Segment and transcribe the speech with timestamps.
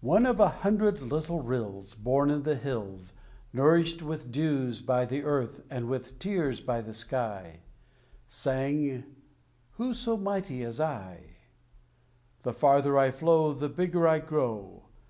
[0.00, 3.12] One of a hundred little rills Born in the hills,
[3.52, 7.60] Nourished with dews by the earth, and with tears by the sky,
[8.26, 9.04] Sang
[9.72, 11.36] "Who so mighty as I?
[12.40, 14.84] The farther I flow The bigger I grow.